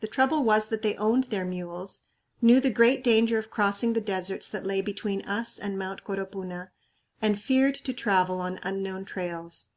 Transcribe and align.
The 0.00 0.06
trouble 0.06 0.44
was 0.44 0.66
that 0.66 0.82
they 0.82 0.94
owned 0.96 1.24
their 1.24 1.46
mules, 1.46 2.02
knew 2.42 2.60
the 2.60 2.68
great 2.68 3.02
danger 3.02 3.38
of 3.38 3.50
crossing 3.50 3.94
the 3.94 4.00
deserts 4.02 4.46
that 4.50 4.66
lay 4.66 4.82
between 4.82 5.22
us 5.22 5.58
and 5.58 5.78
Mt. 5.78 6.04
Coropuna, 6.04 6.68
and 7.22 7.40
feared 7.40 7.76
to 7.76 7.94
travel 7.94 8.42
on 8.42 8.58
unknown 8.62 9.06
trails. 9.06 9.68